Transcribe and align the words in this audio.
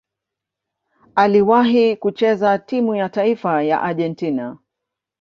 Aliwahi 1.15 1.95
kucheza 1.97 2.57
timu 2.59 2.95
ya 2.95 3.09
taifa 3.09 3.63
ya 3.63 3.81
Argentina. 3.81 4.57